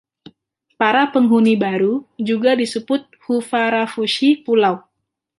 [0.81, 1.95] Para penghuni baru
[2.29, 4.75] juga disebut 'Huvarafushi' pulau.